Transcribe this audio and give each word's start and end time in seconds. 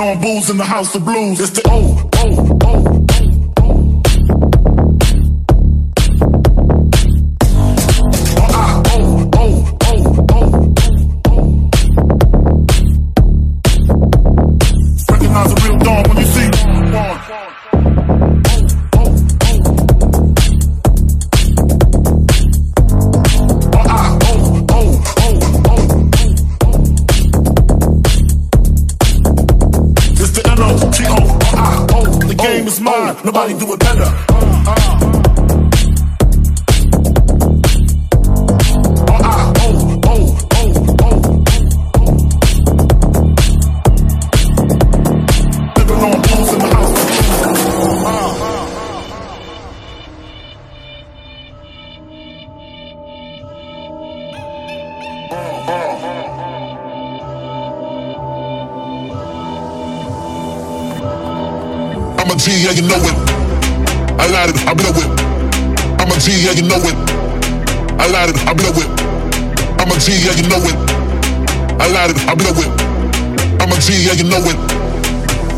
on 0.00 0.20
booze 0.20 0.50
in 0.50 0.56
the 0.56 0.64
house 0.64 0.94
of 0.94 1.04
blues. 1.04 1.40
It's 1.40 1.50
the 1.50 1.62
O, 1.66 2.10
O, 2.14 2.63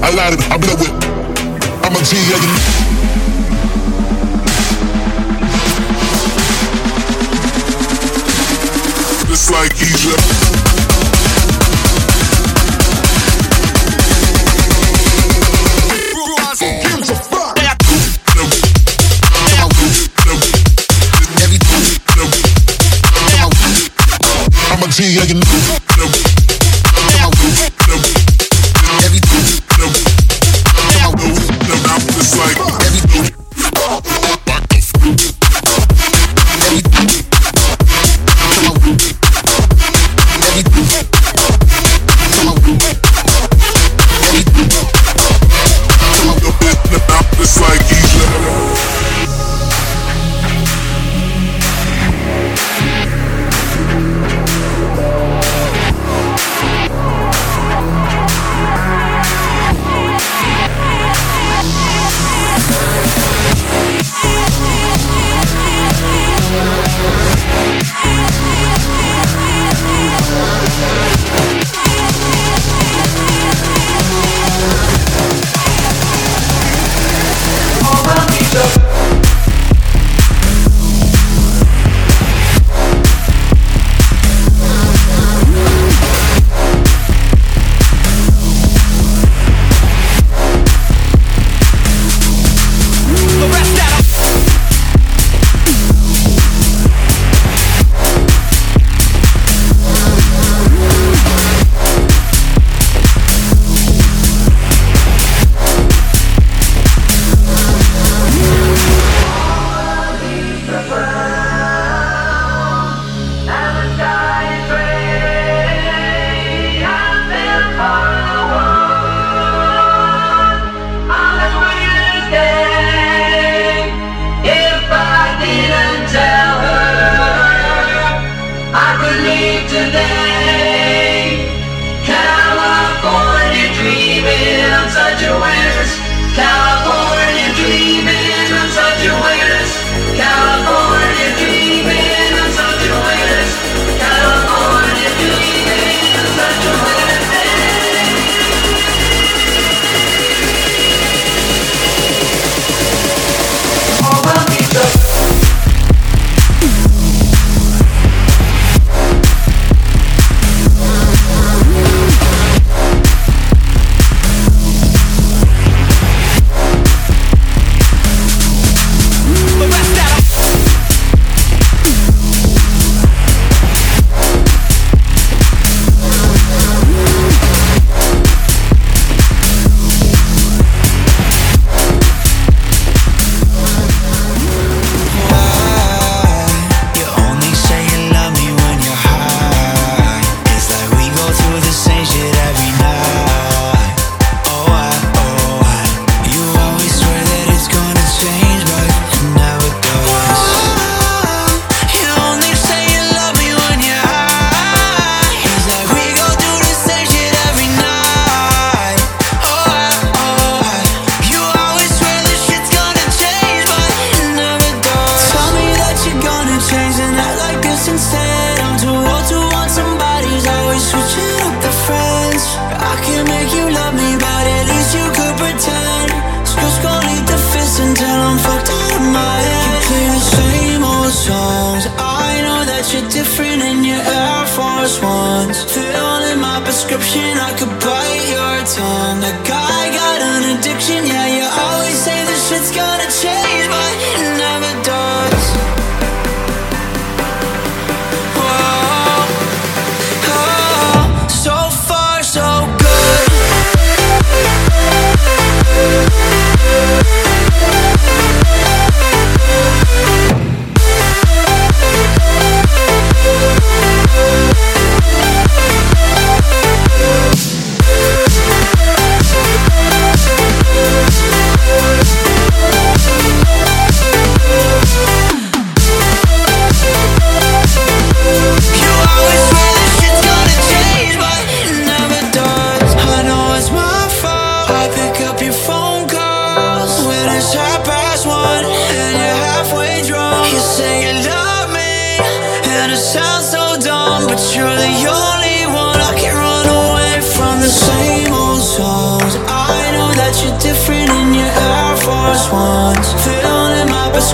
I 0.06 0.10
lied, 0.10 0.38
I've 0.52 0.60
been 0.60 0.70
a 0.70 0.76
whip. 0.76 0.92
I'm 1.82 1.96
a 1.96 2.00
G, 2.04 2.14
yeah, 2.30 2.38
It's 9.32 9.50
like 9.50 9.72
Egypt. 9.82 10.46
G, 24.96 25.18
I 25.20 25.26
can 25.26 25.85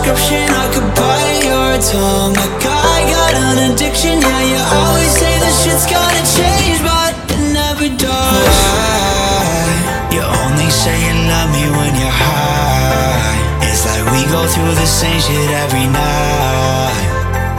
prescription, 0.03 0.51
I 0.51 0.67
could 0.75 0.91
buy 0.99 1.27
your 1.47 1.79
tongue. 1.79 2.35
Like 2.35 2.67
I 2.67 2.99
got 3.07 3.35
an 3.39 3.73
addiction, 3.73 4.19
yeah, 4.21 4.43
you 4.51 4.59
always 4.59 5.13
say 5.15 5.39
that 5.39 5.55
shit's 5.63 5.87
gonna 5.87 6.25
change, 6.27 6.83
but 6.83 7.15
it 7.31 7.43
never 7.55 7.87
does. 7.87 8.47
Why? 8.51 10.11
You 10.11 10.23
only 10.27 10.71
say 10.71 10.95
you 11.07 11.15
love 11.31 11.51
me 11.55 11.65
when 11.71 11.93
you're 11.95 12.19
high. 12.19 13.39
It's 13.63 13.87
like 13.87 14.03
we 14.11 14.27
go 14.27 14.43
through 14.47 14.75
the 14.75 14.91
same 14.91 15.21
shit 15.23 15.51
every 15.63 15.87
night. 15.87 17.07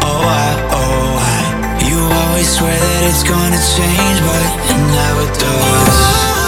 Oh, 0.04 0.28
I, 0.28 0.52
oh, 0.76 1.24
I. 1.24 1.80
You 1.88 2.00
always 2.28 2.50
swear 2.52 2.76
that 2.76 3.02
it's 3.08 3.24
gonna 3.24 3.62
change, 3.80 4.20
but 4.20 4.44
it 4.68 4.80
never 4.92 5.26
does. 5.40 6.43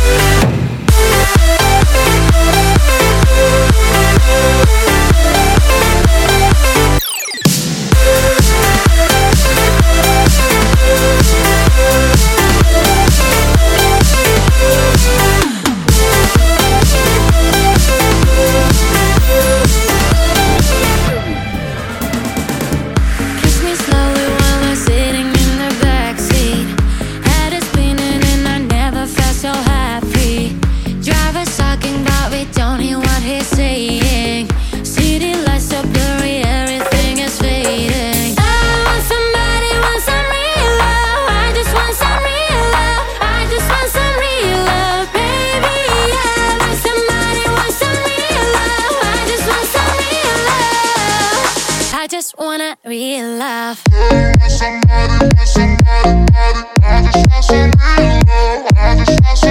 Thank 0.00 0.37
not 52.68 52.78
real 52.84 53.38
love. 53.38 53.82
Somebody, 54.48 55.46
somebody, 55.46 55.46
somebody. 55.46 56.28
Somebody 57.40 59.47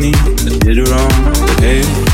me, 0.00 0.12
I 0.14 0.58
did 0.58 0.78
it 0.78 0.88
wrong. 0.88 1.10
Hey, 1.60 2.05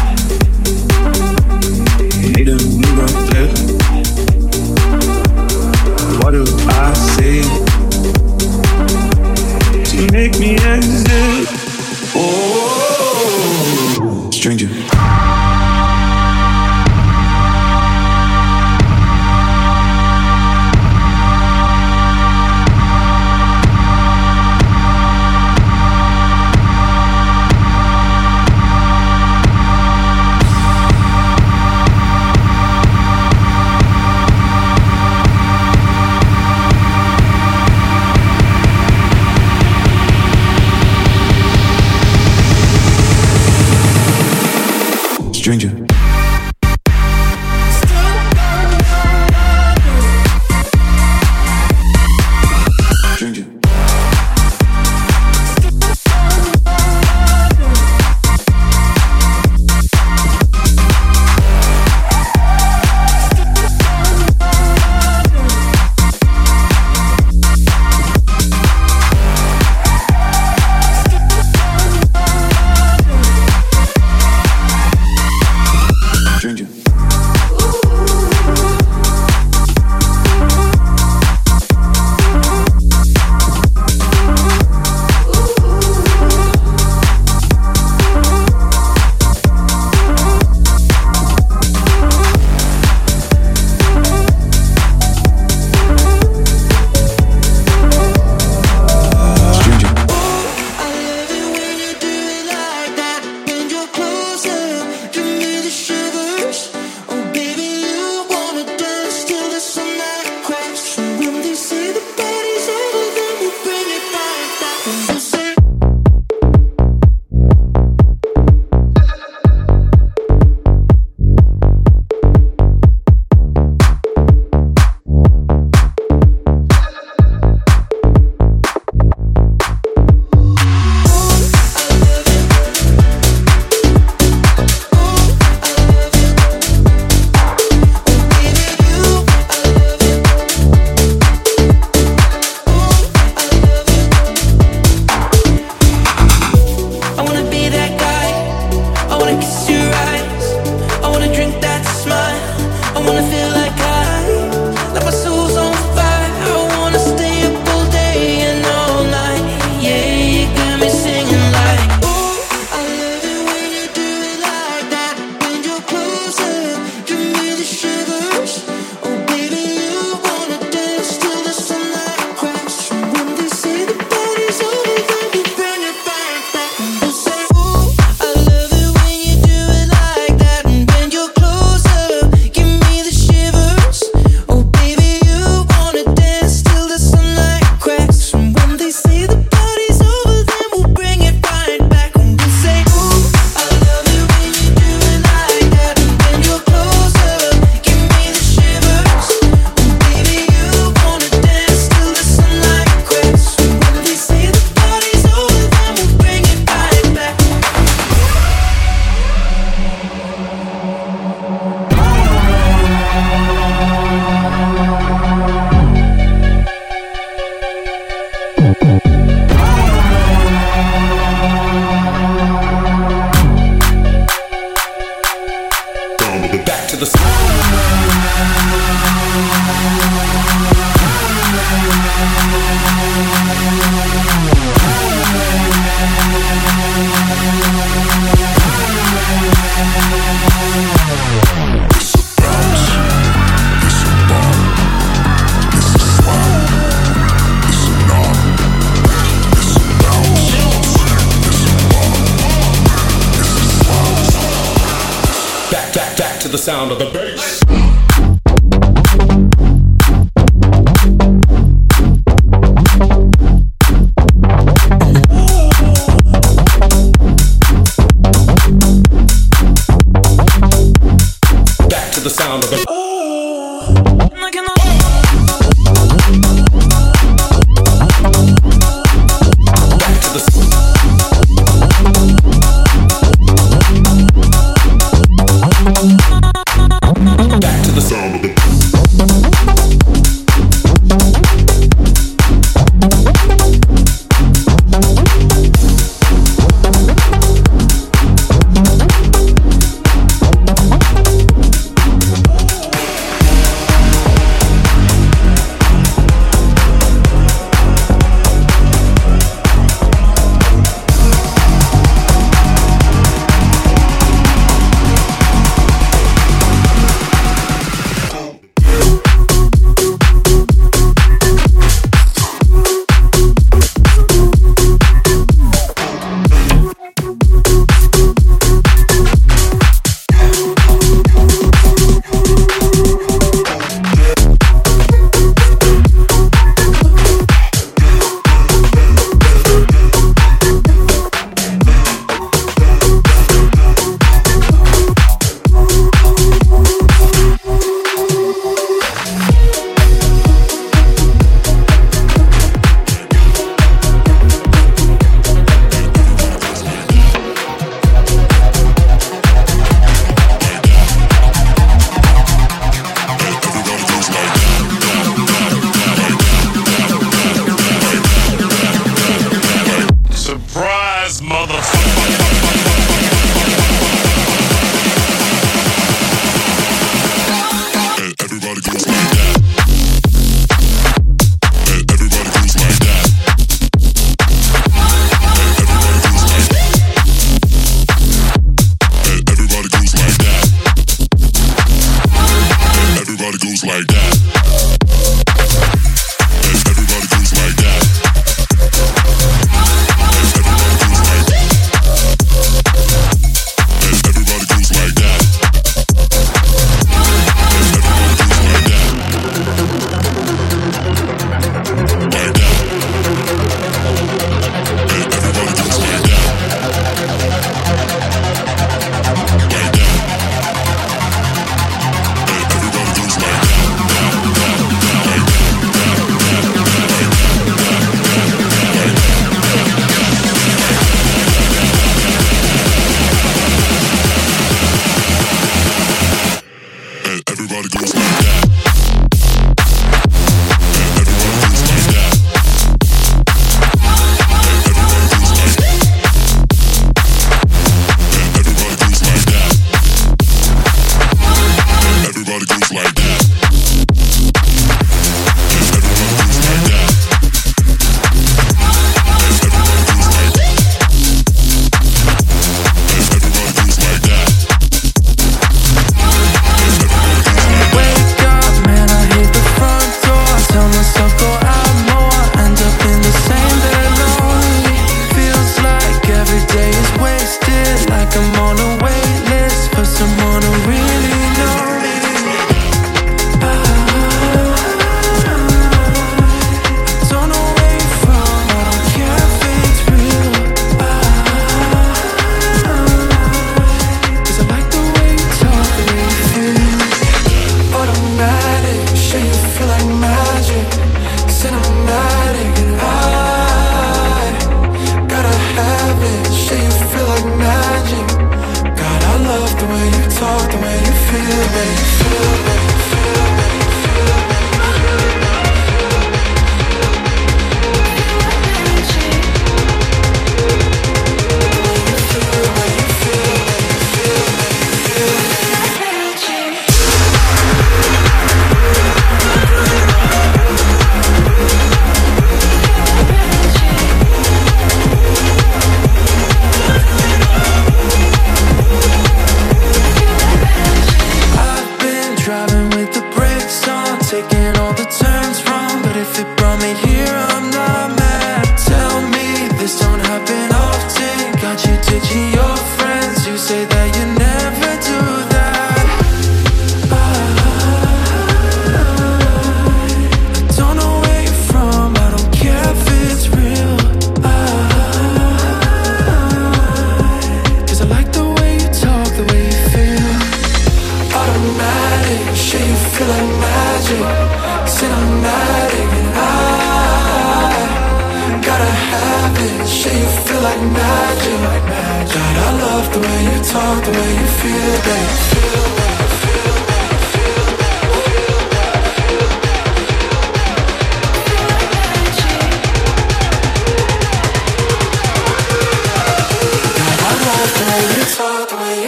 like 393.85 394.07
that. 394.07 394.62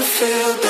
I 0.04 0.06
feel 0.06 0.63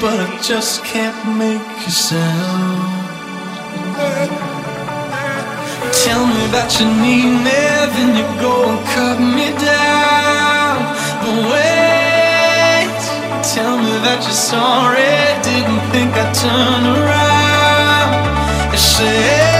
but 0.00 0.18
I 0.20 0.38
just 0.42 0.84
can't 0.84 1.38
make 1.38 1.60
a 1.86 1.90
sound. 1.90 3.02
Tell 6.04 6.24
me 6.26 6.44
that 6.54 6.70
you 6.78 6.86
need 7.04 7.32
me, 7.46 7.60
then 7.94 8.10
you 8.18 8.26
go 8.40 8.54
and 8.70 8.80
cut 8.94 9.18
me 9.20 9.48
down. 9.58 10.76
But 11.22 11.36
wait, 11.52 13.02
tell 13.54 13.76
me 13.78 13.94
that 14.06 14.20
you're 14.22 14.42
sorry, 14.54 15.14
didn't 15.46 15.82
think 15.92 16.10
I'd 16.22 16.34
turn 16.34 16.82
around. 16.96 18.12
I 18.72 18.76
say. 18.76 19.51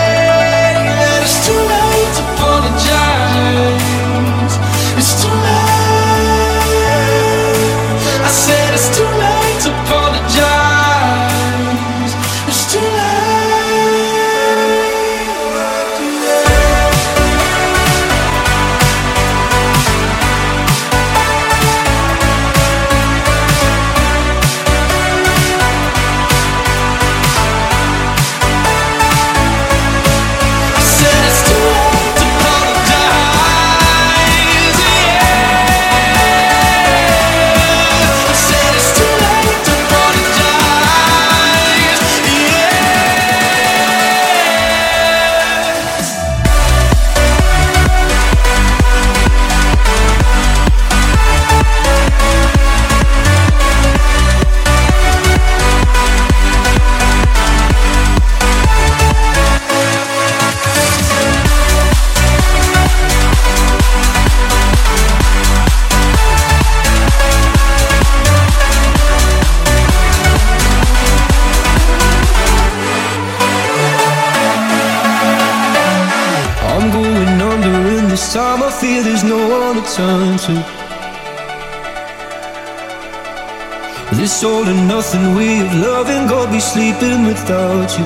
nothing 85.12 85.34
with 85.34 85.74
love 85.74 86.08
and 86.08 86.28
go 86.28 86.50
be 86.50 86.60
sleeping 86.60 87.24
without 87.26 87.98
you. 87.98 88.04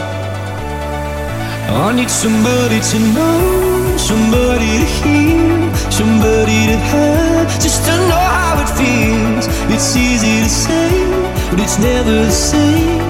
I 1.69 1.93
need 1.95 2.11
somebody 2.11 2.81
to 2.81 2.99
know, 3.15 3.97
somebody 3.97 4.67
to 4.81 4.87
hear, 4.99 5.75
somebody 5.91 6.67
to 6.67 6.77
have, 6.91 7.61
just 7.61 7.85
to 7.85 7.93
know 8.09 8.27
how 8.39 8.63
it 8.63 8.71
feels. 8.79 9.47
It's 9.73 9.97
easy 9.97 10.43
to 10.43 10.49
say, 10.49 10.91
but 11.51 11.61
it's 11.61 11.79
never 11.79 12.11
the 12.11 12.31
same. 12.31 13.06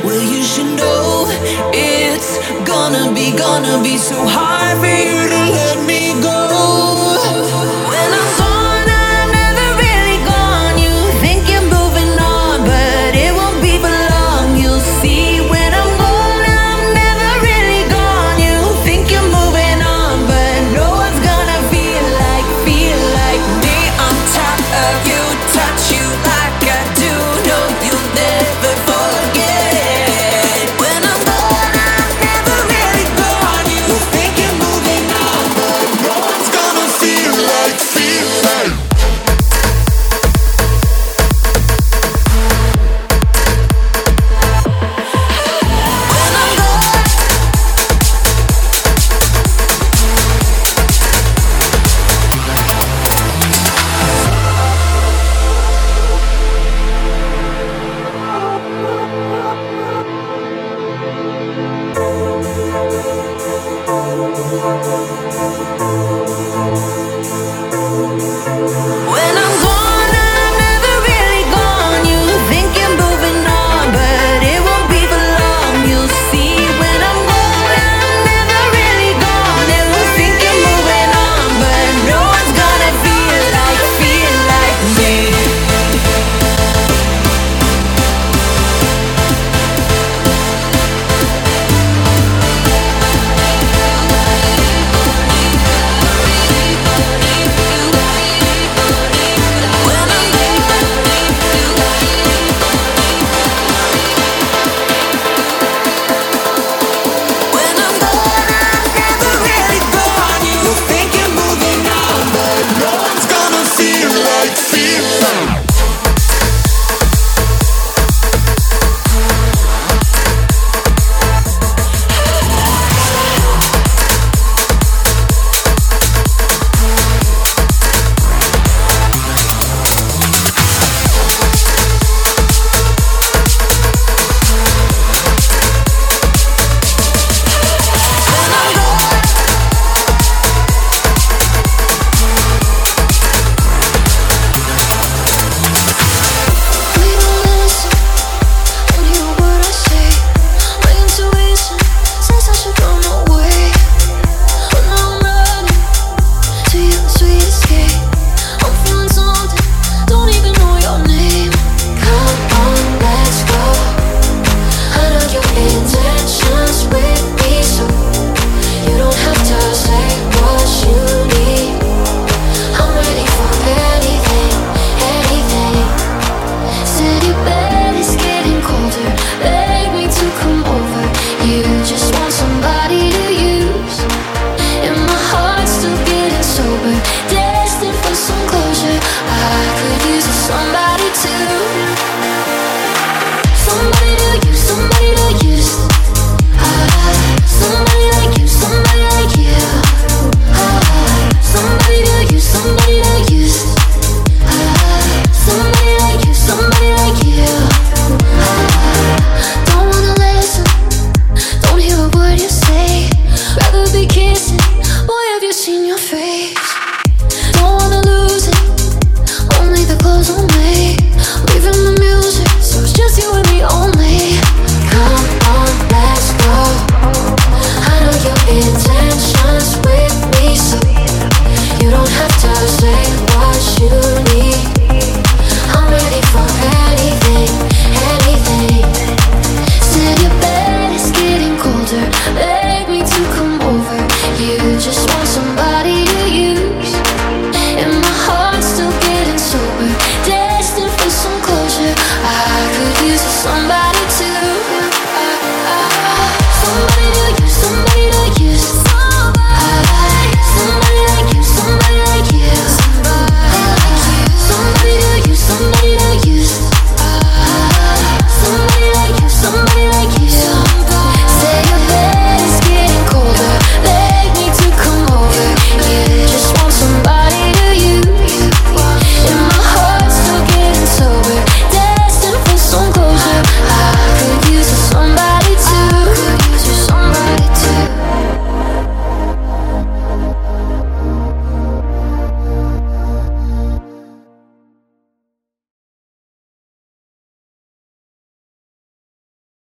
Well, 0.00 0.22
you 0.22 0.42
should 0.42 0.78
know 0.78 1.26
it's 1.72 2.38
gonna 2.66 3.12
be, 3.14 3.30
gonna 3.36 3.82
be 3.82 3.98
so 3.98 4.16
hard 4.26 4.78
for 4.78 4.86
you 4.86 5.28
to. 5.28 5.41